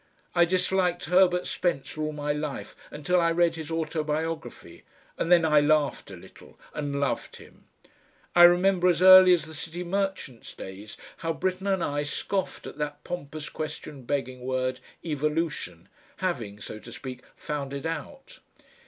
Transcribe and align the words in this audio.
I 0.33 0.45
disliked 0.45 1.05
Herbert 1.05 1.45
Spencer 1.45 2.01
all 2.01 2.11
my 2.11 2.33
life 2.33 2.75
until 2.89 3.21
I 3.21 3.29
read 3.31 3.55
his 3.55 3.69
autobiography, 3.69 4.81
and 5.15 5.31
then 5.31 5.45
I 5.45 5.61
laughed 5.61 6.09
a 6.09 6.15
little 6.15 6.59
and 6.73 6.99
loved 6.99 7.35
him. 7.35 7.65
I 8.35 8.45
remember 8.45 8.87
as 8.87 9.03
early 9.03 9.31
as 9.31 9.45
the 9.45 9.53
City 9.53 9.83
Merchants' 9.83 10.55
days 10.55 10.97
how 11.17 11.33
Britten 11.33 11.67
and 11.67 11.83
I 11.83 12.01
scoffed 12.01 12.65
at 12.65 12.79
that 12.79 13.03
pompous 13.03 13.47
question 13.47 14.01
begging 14.01 14.41
word 14.41 14.79
"Evolution," 15.05 15.87
having, 16.17 16.59
so 16.59 16.79
to 16.79 16.91
speak, 16.91 17.21
found 17.35 17.71
it 17.71 17.85
out. 17.85 18.39